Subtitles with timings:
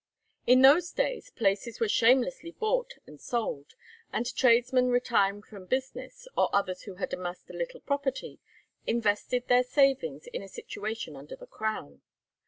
[0.47, 3.75] In those days places were shamelessly bought and sold,
[4.11, 8.39] and tradesmen retiring from business, or others who had amassed a little property,
[8.87, 12.01] invested their savings in a situation under the Crown.